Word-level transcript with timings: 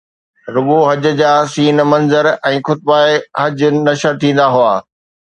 رڳو 0.53 0.79
حج 0.89 1.05
جا 1.19 1.31
سِيئن 1.51 1.77
منظر 1.91 2.25
۽ 2.53 2.57
خطبہ 2.71 2.97
حج 3.43 3.57
نشر 3.89 4.13
ٿيندا 4.25 4.45
هئا 4.57 4.73